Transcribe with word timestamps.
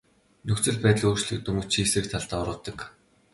Нөхцөл 0.47 0.77
байдал 0.83 1.05
өөрчлөгдөнгүүт 1.09 1.69
чи 1.71 1.79
эсрэг 1.83 2.05
талдаа 2.09 2.39
урвадаг. 2.43 2.77